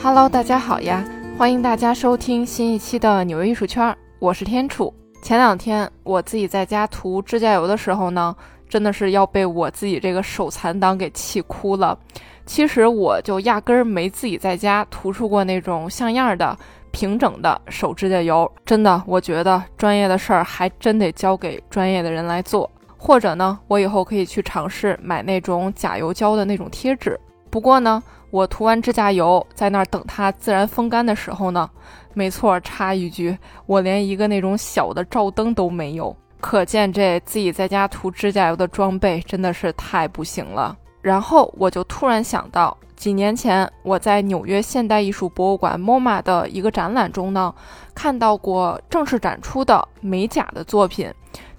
[0.00, 1.04] Hello，大家好呀！
[1.36, 4.94] 欢迎大家收听新一期的纽约艺术圈，我是天楚。
[5.24, 8.34] 前两天我自己在家涂指甲油的时候呢，
[8.68, 11.98] 真的是要被我自己这个手残党给气哭了。
[12.46, 16.56] 其实我就压根儿没自己在家涂出过那种像样的
[16.92, 18.50] 平整的手指甲油。
[18.64, 22.70] 真的，我觉得专业的事儿还真得交给专业的人来做。
[22.96, 27.18] 或者呢，我以后可以去尝试买那种甲油胶的那种贴纸。
[27.50, 31.68] 不过呢，我涂完指甲油，在那儿等它自然风干的时候呢，
[32.14, 33.36] 没错，插一句，
[33.66, 40.76] 我连一个那种小的照灯都没有，可见这自己在家涂指甲油的装备真的是太不行了。
[41.00, 47.54] 然后我就突然想到，几年前我在纽约现代艺术博物馆 MoMA 的一个展览中呢，
[47.94, 51.10] 看到过正式展出的美甲的作品。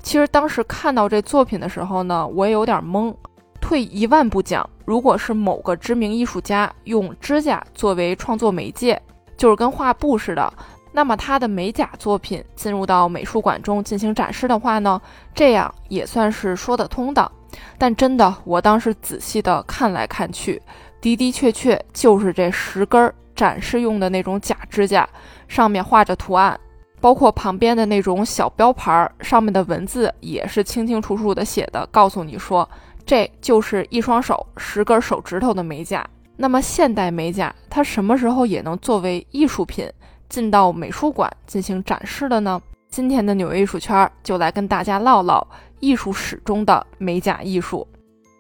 [0.04, 3.14] 其实当时看到这作品的时候呢，我也有点懵。
[3.62, 9.00] 退一万步讲，如果是某个知名艺术家用指甲作为创作媒介，
[9.38, 10.52] 就是跟画布似的，
[10.92, 15.00] 那么他的美甲作品进入到美术馆中进行展示的话呢，
[15.36, 17.32] 这样也算是说得通的。
[17.78, 20.60] 但真的，我当时仔细的看来看去，
[21.00, 25.08] 的的确确就是这十根展示用的那种假指甲，
[25.48, 26.60] 上面画着图案，
[27.00, 32.68] 包括旁边的那种小标牌，上面的文字也是清清楚楚的写的，告诉你说。
[33.10, 36.08] 这就是一双手十根手指头的美甲。
[36.38, 39.92] 那么现代美甲它什么时候也能作为艺术品
[40.30, 42.62] 进到美术馆进行展示的呢？
[42.88, 45.48] 今天的纽约艺术圈就来跟大家唠唠
[45.80, 47.88] 艺术史中的美甲艺术。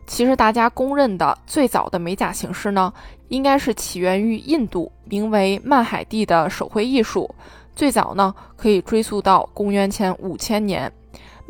[0.06, 2.94] 其实大家公认的最早的美甲形式呢，
[3.30, 7.28] 应该是起源于印度，名为曼海蒂的手绘艺术。
[7.76, 10.92] 最早呢可以追溯到公元前五千年。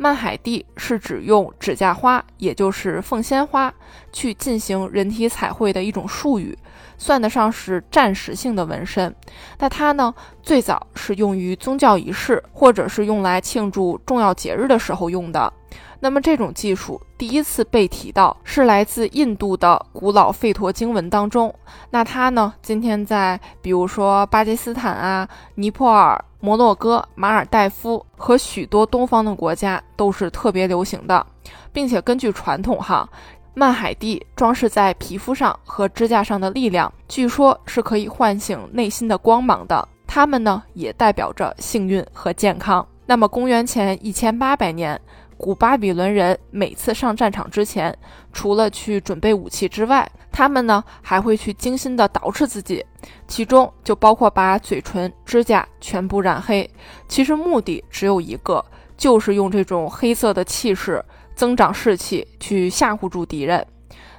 [0.02, 3.70] 曼海蒂是指用指甲花，也就是凤仙花，
[4.10, 6.56] 去进行人体彩绘的一种术语，
[6.96, 9.14] 算得上是暂时性的纹身。
[9.58, 15.52] 那它呢，最早是用于宗教仪式，或者是用来庆祝重要节日的时候用的。
[16.00, 21.54] 那么这种技术第一次被提到是来自印度的古老吠陀经文当中。
[21.90, 26.24] 那它呢，今天在比如说巴基斯坦啊、尼泊尔。
[26.40, 31.24] 摩洛哥、马尔代夫和许多东方的国家都是特别流行的，
[31.72, 33.08] 并且根据传统，哈，
[33.54, 39.86] 曼海蒂装饰在皮肤上和指甲上的力量，据说是可以唤醒内心的光芒的。
[40.06, 42.84] 它们呢，也代表着幸运和健康。
[43.06, 45.00] 那么，公元前一千八百年。
[45.40, 47.96] 古巴比伦人每次上战场之前，
[48.30, 52.84] 除了去准备武器之外，他们呢还会去精心的捯饬自己，
[53.26, 56.70] 其中就包括把嘴唇、指甲全部染黑。
[57.08, 58.62] 其实目的只有一个，
[58.98, 61.02] 就是用这种黑色的气势
[61.34, 63.66] 增长士气，去吓唬住敌人。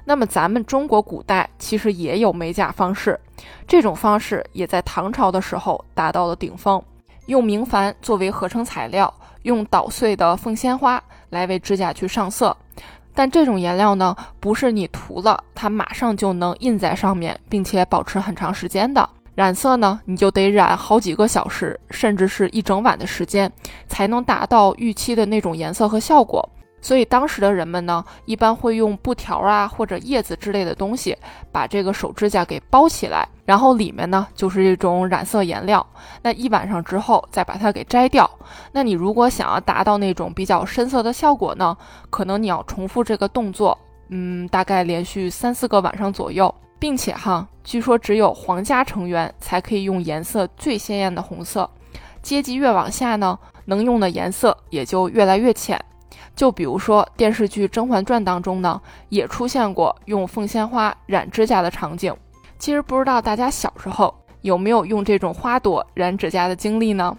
[0.04, 3.16] 那么咱们中国古代其实也有美甲方式，
[3.68, 6.82] 这种方式也在唐朝的时候达到了顶峰，
[7.26, 9.14] 用明矾作为合成材料。
[9.42, 12.56] 用捣碎的凤仙花来为指甲去上色，
[13.14, 19.08] 但这种颜料呢，不是你涂了它马上就能印在上面，并且保持很长时间的。
[19.34, 23.50] 染色呢，你就得染好几个小时，甚至是一整晚的时间，
[23.88, 26.46] 才能达到预期的那种颜色和效果。
[26.82, 31.16] 所以当时的人们呢，一般会用布条啊或者叶子之类的东西，
[31.52, 35.86] 把这个手指甲给包起来，然后里面呢就是这种染色颜料。
[36.22, 38.28] 那一晚上之后再把它给摘掉。
[38.72, 41.76] 那你如果想要达到那种比较深色的效果呢，
[42.10, 43.78] 可能你要重复这个动作，
[44.08, 51.70] 嗯，大概连续三四个晚上左右，并且哈，据说只有皇家成员才可以用颜色最鲜艳的红色，
[52.22, 55.80] 阶级越往下呢，能用的颜色也就越来越浅。
[56.34, 62.14] 就比如说电视剧《甄嬛传》当中呢，也出现过用凤仙花染指甲的场景。
[62.58, 67.16] 其实不知道大家小时候有没有用这种花朵染指甲的经历呢？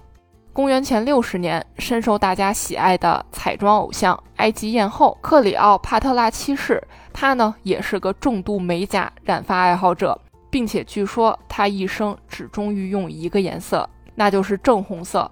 [0.52, 6.82] 公元前六十年，深受大家喜爱的彩妆偶像埃及艳后克里奥帕特拉七世，
[7.12, 10.20] 她呢也是个重度美甲染发爱好者，
[10.50, 15.30] 并且据说她一生只忠于用一个颜色，那就是正红色。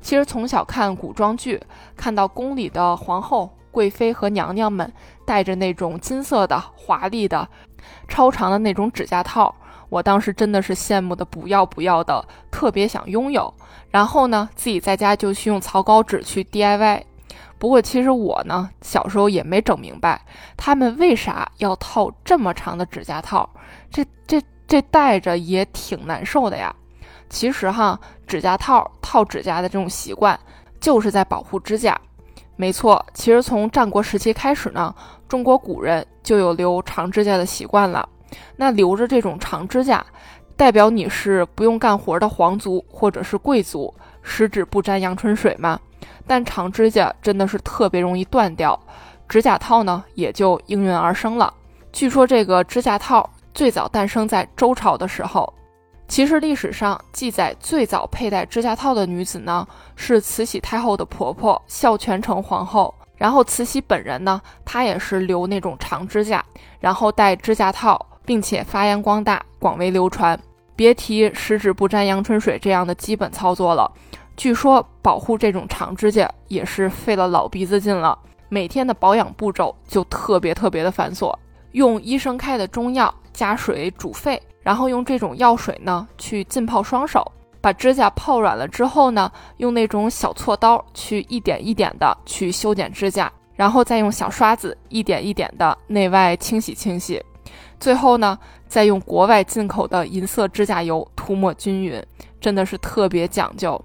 [0.00, 1.60] 其实从小看古装剧，
[1.96, 4.92] 看到宫里的皇后、贵妃和娘娘们
[5.26, 7.46] 戴着那种金色的、华丽的、
[8.06, 9.54] 超长的那种指甲套，
[9.88, 13.52] 我当时真的是羡慕的不要不要的，特别想拥有。
[13.90, 17.02] 然后呢，自己在家就去用草稿纸去 DIY。
[17.58, 20.20] 不过其实我呢，小时候也没整明白，
[20.56, 23.48] 他们为啥要套这么长的指甲套，
[23.90, 26.74] 这这这戴着也挺难受的呀。
[27.28, 27.98] 其实哈，
[28.28, 30.38] 指甲套套指甲的这种习惯，
[30.78, 31.98] 就是在保护指甲。
[32.54, 34.94] 没错，其实从战国时期开始呢，
[35.26, 38.06] 中国古人就有留长指甲的习惯了。
[38.56, 40.04] 那留着这种长指甲，
[40.56, 45.80] 代表你是不用干活的皇族或者是贵族，十指不沾阳春水嘛。
[46.26, 48.78] 但长指甲真的是特别容易断掉，
[49.28, 51.54] 指甲套呢也就应运而生了。
[51.90, 55.50] 据说这个指甲套最早诞生在周朝的时候。
[56.08, 62.92] 其实历史上记载最早佩戴指甲套的女子呢，是慈禧太后的婆婆孝全成皇后。
[63.16, 66.42] 然后慈禧本人呢，她也是留那种长指甲，
[66.80, 70.38] 然后戴指甲套，并且发扬光大，广为流传。
[70.74, 73.90] 别提十指不沾阳春水这样的基本操作了。
[74.36, 78.16] 据说保护这种长指甲也是费了老鼻子劲了，
[78.48, 81.34] 每天的保养步骤就特别特别的繁琐，
[81.72, 87.24] 用医生开的中药加水煮沸，然后用这种药水呢去浸泡双手。
[87.60, 97.22] 把指甲泡软了之后呢，用那种小锉刀去一点一点的去修剪指甲，然后再用小刷子一点一点的内外清洗清洗，
[97.78, 98.36] 最后呢，
[98.66, 102.02] 再用国外进口的银色指甲油涂抹均匀，
[102.40, 103.80] 真的是特别讲究。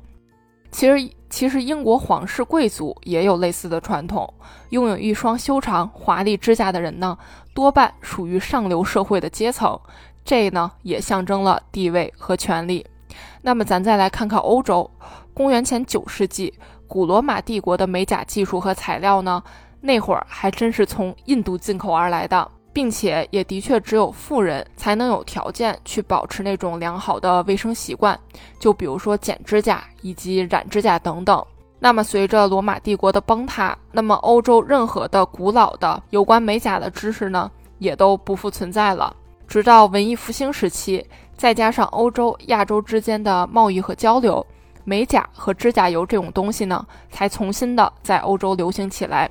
[0.72, 4.32] 其实，其实英国皇室贵族也有类似的传统，
[4.70, 7.18] 拥有一双修长华丽指甲的人呢，
[7.56, 9.76] 多半属于上流社会的阶层，
[10.24, 12.86] 这呢也象征了地位和权力。
[13.42, 14.88] 那么咱再来看看欧洲，
[15.34, 16.54] 公元前九世纪，
[16.88, 19.42] 古罗马帝国的美甲技术和材料呢，
[19.82, 28.20] 那会儿还真是从印度进口而来的，并且也的确只有富人才能有条件去保持那种良好的卫生习惯，
[28.60, 31.46] 就比如说剪指甲以及染指甲等等。
[31.80, 39.16] 那么随着罗马帝国的崩塌，那么欧洲任何的古老的有关美甲的知识呢，也都不复存在了。
[39.48, 41.06] 直到文艺复兴时期。
[41.36, 44.46] 再加上欧洲、亚洲之间的贸易和交流，
[44.86, 49.30] 美甲和指甲油这种东西呢，才重新的在欧洲流行起来。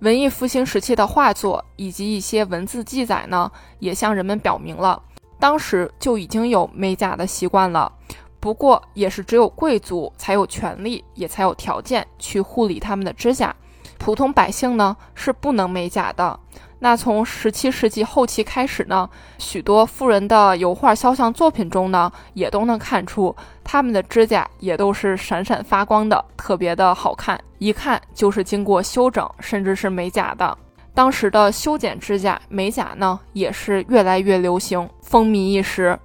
[0.00, 3.50] 文艺复兴时期的画作以及一些文字记载呢，
[3.80, 5.02] 也向人们表明了
[5.38, 7.92] 当时就已经有美甲的习惯了。
[8.38, 13.54] 不过，也是只有贵族才有权利，也才有条件去护理他们的指甲，
[13.98, 16.40] 普通百姓呢是不能美甲的。
[16.82, 30.56] 那从十七世纪后期开始呢，许多富人的油画肖像作品中呢，也都能看出他们的指甲也都是闪闪发光的，特别的好看，一看就是经过修整甚至是美甲的。
[30.94, 35.98] 当时的修剪指甲美甲呢，也是越来越流行，风靡一时。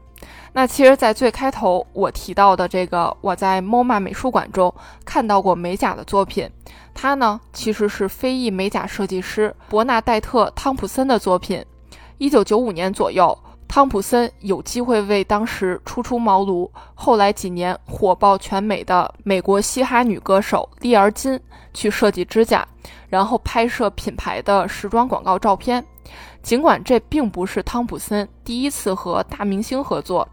[0.57, 4.74] 那其实，在最开头我提到的这个，我在 MoMA 美术馆中
[5.04, 6.50] 看到过美甲的作品，
[6.94, 11.62] 它呢其实是非裔美甲设计师伯纳戴特·汤普森的作品。
[12.19, 13.38] 一九九五年左右，
[13.68, 21.40] 汤普森有机会为当时初出茅庐、后来几年火爆全美的美国嘻哈女歌手丽儿金
[21.74, 22.66] 去设计指甲，
[23.10, 25.84] 然后拍摄品牌的时装广告照片。
[26.42, 30.26] 尽管这并不是汤普森第一次和大明星合作，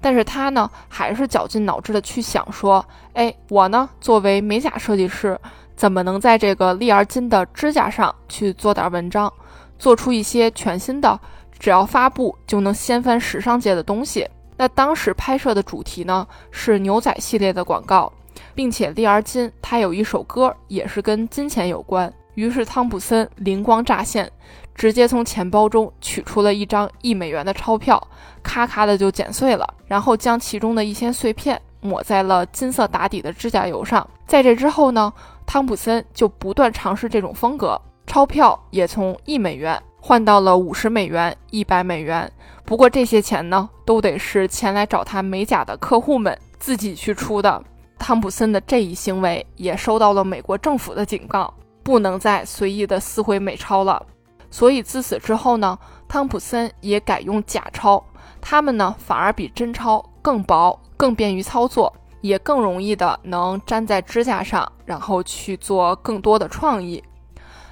[0.00, 5.38] 但是他呢还是绞尽脑汁的去想说，哎，我呢作为美甲设计师，
[5.76, 9.30] 怎么能在这个丽儿金的指甲上去做点文章，
[9.78, 11.20] 做出一些全新的，
[11.58, 14.28] 只要发布就能掀翻时尚界的东西？
[14.56, 18.12] 那当时拍摄的主题呢是牛仔系列的广告，
[18.54, 24.30] 并且利而金她有一首歌也是跟金钱有关，于是汤普森灵光乍现。
[24.74, 28.00] 直接从钱包中取出了一张一美元的钞票，
[28.44, 34.08] 咔咔的就剪碎了，然后将其中的一些碎片抹在了金色打底的指甲油上。
[34.24, 35.12] 在这之后呢，
[35.44, 39.76] 汤普森就不断尝试这种风格，钞票也从一美元
[40.08, 42.32] 换到了五十美元、一百美元。
[42.64, 47.62] 不过这些钱呢，都得是前来找他美甲的客户们自己去出的。
[47.98, 54.02] 汤普森的这一行为也收到了美国政府的警告，不能再随意的撕毁美钞了。
[54.50, 58.02] 所以自此之后呢，汤普森也改用假钞，
[58.40, 67.04] 它们呢反而比真钞更薄，更便于操作，也更容易的能粘在指甲上，然后去做更多的创意。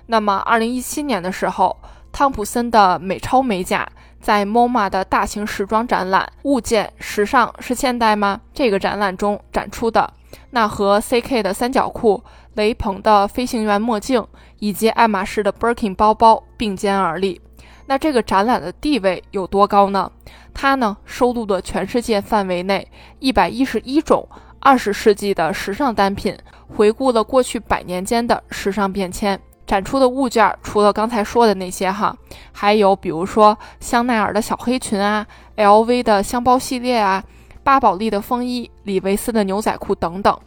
[0.08, 1.74] 那么，二零一七年的时候，
[2.18, 3.86] 汤普森的美钞美甲
[4.22, 10.10] 在 MoMA 的大型时装展览“物件时尚是现代吗？”这个展览中展出的，
[10.48, 12.24] 那和 CK 的三角裤。
[12.54, 14.26] 雷朋的飞行员墨镜
[14.60, 17.38] 以及爱马仕的 Birkin 包包并肩而立，
[17.84, 20.10] 那这个展览的地位有多高呢？
[20.54, 24.26] 它呢收录了全世界范围内一百一十一种
[24.58, 26.34] 二十世纪的时尚单品，
[26.66, 29.38] 回顾了过去百年间的时尚变迁。
[29.66, 32.16] 展出的物件除了刚才说的那些哈，
[32.52, 37.22] 还有比如说香奈儿的小黑裙啊，LV 的箱包系列啊。
[37.64, 40.38] 巴宝莉的风衣、李维斯的牛仔裤等等，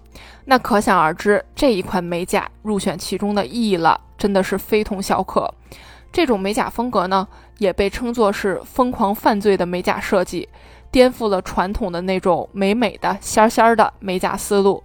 [0.45, 5.53] 那可想而知，这一款美甲入选其中的意义了，真的是非同小可。
[6.13, 10.47] 这种美甲风格呢，也被称作是疯狂犯罪的美甲设计，
[10.89, 14.81] 颠覆了传统的那种美美的仙仙的美甲思路。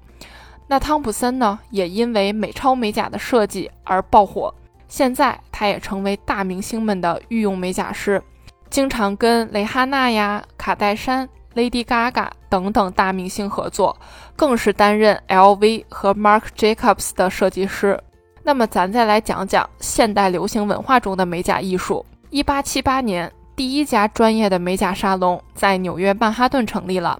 [0.66, 4.52] 那汤普森呢，也因为美超美甲的设计而爆火。
[4.88, 8.22] 现在他也成为大明星们的御用美甲师，
[8.70, 13.96] 经常跟蕾哈娜呀、卡戴珊、Lady Gaga 等等大明星合作，
[14.36, 18.00] 更是担任 LV 和 Marc Jacobs 的设计师。
[18.42, 22.04] 那么，咱再来讲讲现代流行文化中的美甲艺术。
[22.30, 27.18] 一八七八年，第一家专业的美甲沙龙在纽约曼哈顿成立了，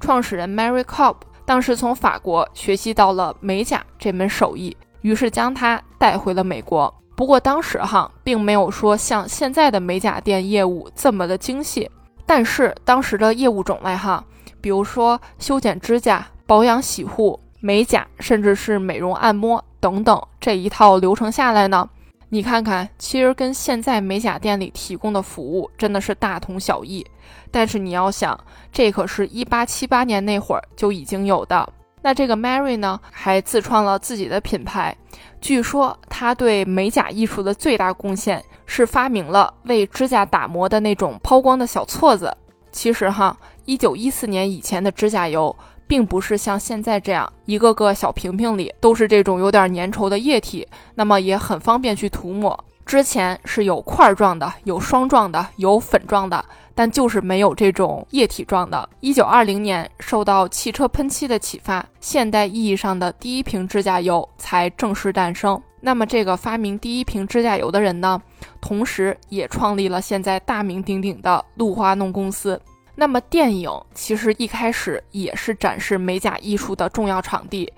[0.00, 1.16] 创始人 Mary Cobb
[1.48, 6.94] 当时从法国学习到了美甲这门手艺，于是将它带回了美国。
[7.16, 11.90] 不过当时哈，并没有说像现在的美甲店业务这么的精细。
[12.26, 14.22] 但是当时的业务种类哈，
[14.60, 21.88] 比如说修剪指甲、保养洗护、美甲，甚至是美容按摩等等，这一套流程下来呢，
[22.30, 27.06] 你看看，其实跟现在美甲店里提供的服务真的是大同小异。
[27.50, 28.38] 但是你要想，
[28.70, 31.66] 这可是一八七八年那会儿就已经有的。
[32.02, 34.94] 那这个 Mary 呢，还自创了自己的品牌。
[35.40, 42.36] 据说她对美甲艺术的最大贡献是发明了为指甲打磨的那种抛光的小锉子。
[42.70, 45.54] 其实哈，一九一四年以前的指甲油
[45.88, 50.64] 并不是像现在这样一个个小瓶瓶里都是这种有点粘稠的液体，
[50.94, 52.64] 那么也很方便去涂抹。
[52.86, 56.44] 之前是有块状的，有霜状的，有粉状的。
[56.74, 58.88] 但就是没有这种液体状的。
[59.00, 65.60] 一九二零年，受到汽车喷漆的启发，现代意义上的第一瓶指甲油才正式诞生。
[65.80, 68.22] 那么，这个发明第一瓶指甲油的人呢，
[68.60, 72.60] 同时也创立了现在大名鼎鼎的露华浓公司。
[73.00, 77.72] 那么，电影其实一开始也是展示美甲艺术的重要场地，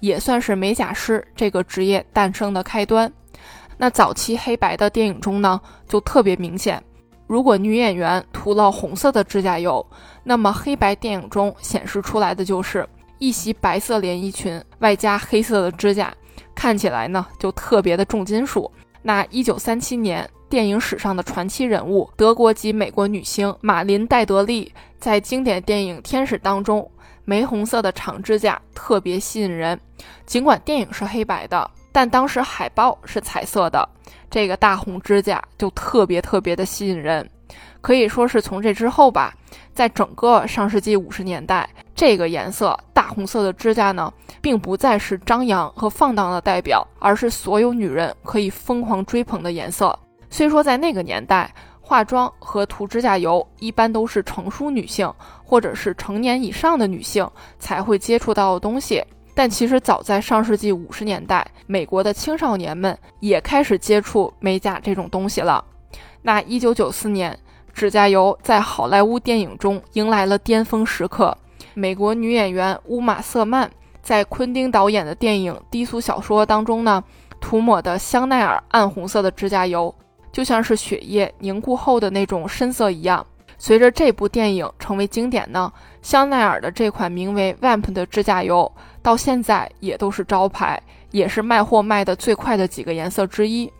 [0.00, 3.10] 也算是美甲师这个职业诞生的开端。
[3.78, 6.78] 那早期黑白的电影中呢，就特别明显。
[7.26, 9.84] 如果女演员涂了红色的指甲油，
[10.22, 16.12] 那么黑白电影中显示出来的就是一袭白色连衣裙，外加黑色的指甲，
[16.54, 18.70] 看起来呢就特别的重金属。
[19.06, 26.90] 那一九三七年，电影史上的传奇人物德国籍美国女星马琳戴德利，在经典电影《天使》当中，
[27.24, 29.78] 玫红色的长指甲特别吸引人。
[30.26, 33.88] 尽管电影是黑白的，但当时海报是彩色的。
[34.28, 37.30] 这个大红指甲就特别特别的吸引人，
[37.80, 39.32] 可以说是从这之后吧，
[39.72, 44.12] 在整个上世纪五十年代，这个颜色大红色的指甲呢，
[44.42, 49.98] 并不再是张扬和放荡的代表，而是所有女人可以疯狂追捧的颜色。
[50.28, 51.50] 虽说在那个年代，
[51.80, 55.10] 化妆和涂指甲油一般都是成熟女性
[55.42, 57.26] 或者是成年以上的女性
[57.58, 59.02] 才会接触到的东西。
[59.34, 65.64] 但其实早在上世纪五十年代，美国的青少年们也开始接触美甲这种东西了。
[66.20, 67.38] 那一九九四年，
[67.72, 71.34] 指甲油在好莱坞电影中迎来了巅峰时刻。
[71.78, 73.70] 美国女演员乌玛·瑟曼
[74.02, 77.04] 在昆汀导演的电影《低俗小说》当中呢，
[77.38, 79.94] 涂抹的香奈儿暗红色的指甲油，
[80.32, 83.24] 就像是血液凝固后的那种深色一样。
[83.58, 88.72] 随着这部电影成为经典呢，香奈儿的这款名为 Vamp 的指甲油。
[89.02, 93.70] 到现在也都是招牌，也是卖货卖的最快的几个颜色之一。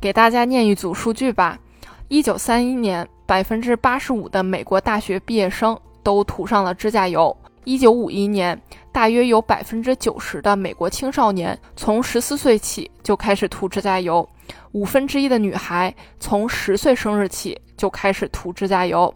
[0.00, 1.58] 给大家念一组数据吧：
[2.06, 14.26] 一九三一年，百分之八十五的美国大学毕业生都涂上了指甲油；一九五一年，大约有百分之九十的美国青少年从十四岁起就开始涂指甲油；
[14.72, 19.12] 五分之一的女孩从十岁生日起就开始涂指甲油。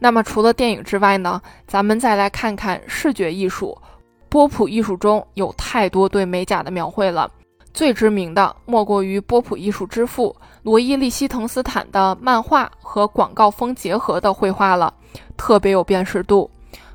[0.00, 1.42] 那么，除了电影之外呢？
[1.66, 3.76] 咱们再来看看视觉艺术。
[4.28, 7.28] 波普艺术中有太多对美甲的描绘了，
[7.78, 14.92] 最知名的莫过于波普艺术之父罗伊·利希滕斯坦的漫画和广告风结合的绘画了，
[15.36, 16.50] 特别有辨识度。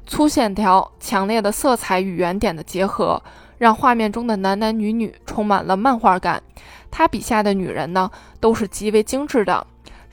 [0.06, 3.24] 粗线条、强烈的色彩与圆点的结合，
[3.58, 6.44] 让画面中的男男女女充满了漫画感。
[6.92, 8.12] 他笔下的女人呢，
[8.42, 9.66] 都是极为精致的。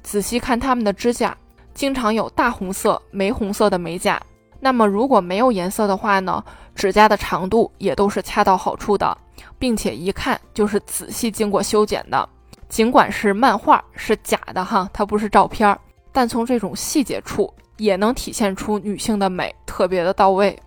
[0.05, 1.37] 仔细看他们的指甲，
[1.75, 4.23] 经常有大红色、玫红色的美甲。
[4.61, 6.45] 那么如果没有颜色的话呢？
[6.77, 9.19] 指甲的长度也都是恰到好处的，
[9.61, 12.29] 并且一看就是仔细经过修剪的。
[12.69, 15.79] 尽管是漫画，是假的哈，它不是照片儿，
[16.11, 20.59] 但从这种细节处也能体现出女性的美，特别的到位。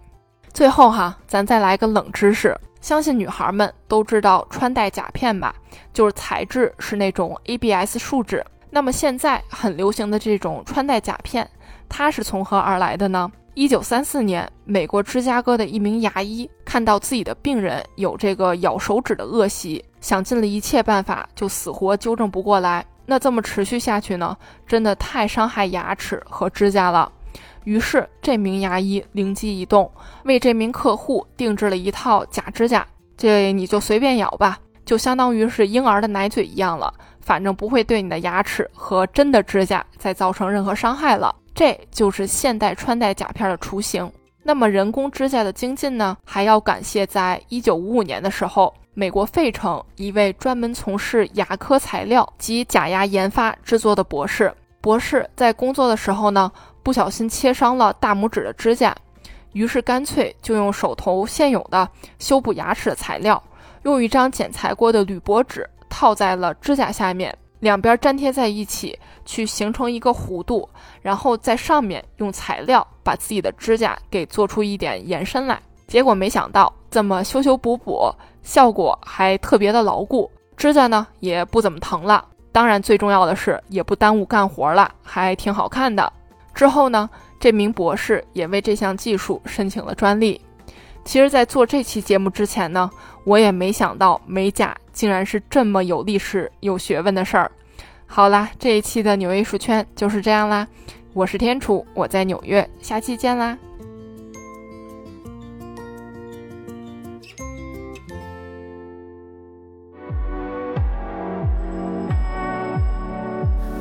[0.53, 5.55] 最后哈，咱再来个冷知识，相信女孩们都知道穿戴甲片吧？
[5.93, 8.45] 就是材质是那种 ABS 树脂。
[8.69, 11.49] 那么现在很流行的这种穿戴甲片，
[11.87, 13.31] 它是从何而来的呢？
[13.53, 22.83] 一九三四年，美国芝加哥的一名牙医看到自己的病人有这个咬手指的恶习，想尽了一切办法，就死活纠正不过来。
[23.05, 27.11] 那这么持续下去呢，真的太伤害牙齿和指甲了。
[27.65, 29.87] 于是这名牙医灵机一动，
[30.23, 32.83] 为这名客户定制了一套假指甲，
[33.15, 41.35] 这你就随便咬吧， 就相当于是婴儿的奶嘴一样了，反正不会对你的牙齿和真的指甲再造成任何伤害了。
[41.53, 44.11] 这就是现代穿戴甲片的雏形。
[44.43, 54.53] 那么人工指甲的精进呢，还要感谢在一九五五年的时候，美国费城一位专门从事牙科材料及假牙研发制作的博士。
[54.81, 56.51] 博士在工作的时候呢，
[56.83, 58.93] 不小心切伤了大拇指的指甲，
[59.53, 61.87] 于是干脆就用手头现有的
[62.19, 63.41] 修补牙齿的材料，
[63.83, 67.33] 用一张剪裁过的铝箔纸套在了指甲下面。
[67.63, 70.67] 两边粘贴在一起，去形成一个弧度，
[71.01, 75.57] 然后在上面用材料把自己的指甲给做出一点延伸来。
[75.87, 82.25] 结果没想到这么修修补补，效果还特别的牢固，指甲呢也不怎么疼了。
[82.51, 86.11] 当然最重要的是也不耽误干活了，还挺好看的。
[86.53, 90.39] 之后呢，这名博士也为这项技术申请了专利。
[91.05, 92.89] 其实，在做这期节目之前呢，
[93.25, 97.51] 我也没想到美甲竟然是这么有历史、有学问的事儿。
[98.05, 100.67] 好啦，这一期的纽约艺术圈就是这样啦。
[101.13, 103.57] 我是天楚，我在纽约，下期见啦。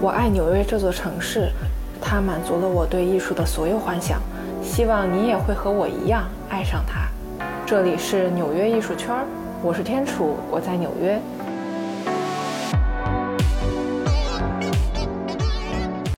[0.01, 1.49] 我爱纽约这座城市，
[2.01, 4.21] 它满足了我对艺术的所有幻想。
[4.61, 7.09] 希望你也会和我一样爱上它。
[7.67, 9.15] 这里是纽约艺术圈，
[9.65, 11.21] 我是天楚，我在纽约。